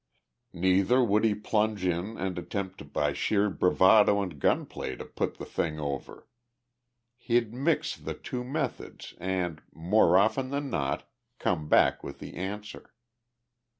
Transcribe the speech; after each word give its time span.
Neither 0.55 1.03
would 1.03 1.23
he 1.23 1.35
plunge 1.35 1.85
in 1.85 2.17
and 2.17 2.39
attempt 2.39 2.91
by 2.91 3.13
sheer 3.13 3.51
bravado 3.51 4.19
and 4.23 4.39
gun 4.39 4.65
play 4.65 4.95
to 4.95 5.05
put 5.05 5.35
the 5.37 5.45
thing 5.45 5.79
over. 5.79 6.27
He'd 7.15 7.53
mix 7.53 7.95
the 7.95 8.15
two 8.15 8.43
methods 8.43 9.13
and, 9.19 9.61
more 9.71 10.17
often 10.17 10.49
than 10.49 10.71
not, 10.71 11.07
come 11.37 11.69
back 11.69 12.03
with 12.03 12.17
the 12.17 12.33
answer. 12.35 12.95